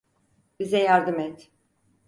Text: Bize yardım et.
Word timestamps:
Bize 0.59 0.77
yardım 0.79 1.19
et. 1.19 1.51